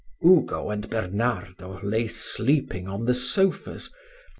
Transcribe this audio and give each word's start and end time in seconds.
Ugo 0.25 0.71
and 0.71 0.89
Bernardo 0.89 1.79
lay 1.83 2.07
sleeping 2.07 2.87
on 2.87 3.05
the 3.05 3.13
sofas. 3.13 3.91